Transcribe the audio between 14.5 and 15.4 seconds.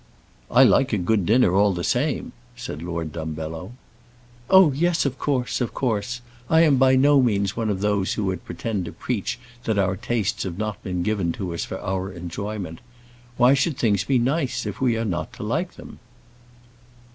if we are not